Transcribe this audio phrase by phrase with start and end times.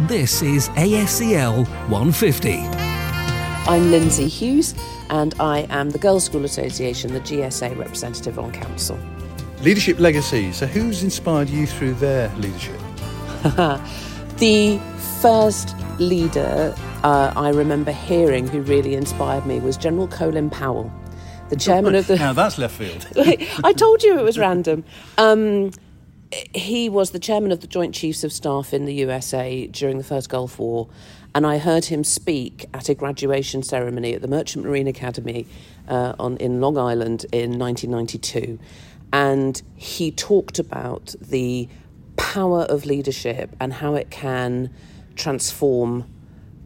[0.00, 2.52] This is ASCL 150.
[3.66, 4.74] I'm Lindsey Hughes,
[5.08, 8.98] and I am the Girls' School Association, the GSA representative on council.
[9.62, 10.52] Leadership legacy.
[10.52, 12.78] So, who's inspired you through their leadership?
[14.36, 14.78] the
[15.22, 20.92] first leader uh, I remember hearing who really inspired me was General Colin Powell,
[21.48, 22.16] the chairman of the.
[22.16, 23.08] Now that's left field.
[23.64, 24.84] I told you it was random.
[25.16, 25.70] Um,
[26.32, 30.04] he was the chairman of the Joint Chiefs of Staff in the USA during the
[30.04, 30.88] First Gulf War,
[31.34, 35.46] and I heard him speak at a graduation ceremony at the Merchant Marine Academy
[35.86, 38.58] uh, on, in Long Island in 1992.
[39.12, 41.68] And he talked about the
[42.16, 44.70] power of leadership and how it can
[45.14, 46.10] transform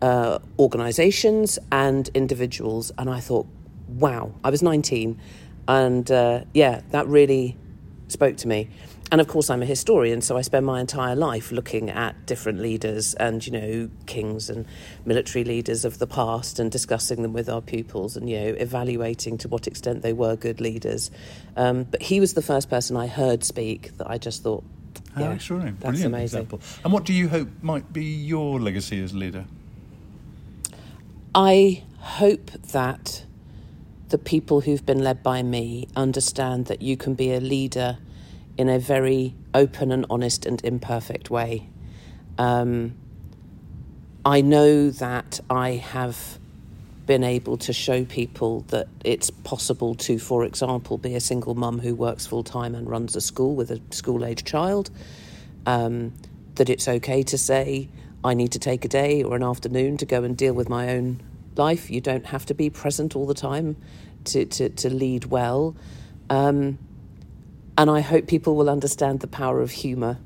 [0.00, 2.92] uh, organizations and individuals.
[2.96, 3.46] And I thought,
[3.88, 5.20] wow, I was 19.
[5.68, 7.56] And uh, yeah, that really
[8.08, 8.70] spoke to me
[9.12, 12.60] and of course I'm a historian, so I spend my entire life looking at different
[12.60, 14.66] leaders and you know kings and
[15.04, 19.38] military leaders of the past and discussing them with our pupils and you know evaluating
[19.38, 21.10] to what extent they were good leaders.
[21.56, 24.62] Um, but he was the first person I heard speak that I just thought,
[25.14, 25.76] How yeah, extraordinary!
[25.78, 26.40] That's Brilliant amazing.
[26.40, 26.60] example.
[26.84, 29.44] And what do you hope might be your legacy as leader?
[31.34, 33.24] I hope that
[34.08, 37.98] the people who've been led by me understand that you can be a leader
[38.56, 41.68] in a very open and honest and imperfect way.
[42.38, 42.94] Um,
[44.24, 46.38] I know that I have
[47.06, 51.78] been able to show people that it's possible to, for example, be a single mum
[51.80, 54.90] who works full time and runs a school with a school age child.
[55.66, 56.12] Um,
[56.54, 57.88] that it's okay to say,
[58.22, 60.90] I need to take a day or an afternoon to go and deal with my
[60.90, 61.22] own
[61.56, 61.90] life.
[61.90, 63.76] You don't have to be present all the time
[64.24, 65.74] to, to, to lead well.
[66.28, 66.78] Um,
[67.80, 70.18] and I hope people will understand the power of humour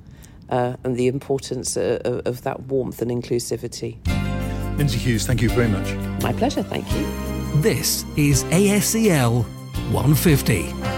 [0.50, 3.96] uh, and the importance uh, of, of that warmth and inclusivity.
[4.76, 5.94] Lindsey Hughes, thank you very much.
[6.20, 7.60] My pleasure, thank you.
[7.62, 9.44] This is ASCL
[9.92, 10.93] 150.